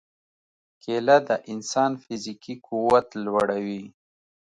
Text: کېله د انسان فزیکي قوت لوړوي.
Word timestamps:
کېله 0.81 1.17
د 1.27 1.29
انسان 1.51 1.91
فزیکي 2.03 2.53
قوت 2.67 3.07
لوړوي. 3.25 3.83